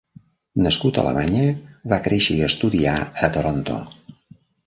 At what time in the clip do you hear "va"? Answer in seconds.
1.93-2.01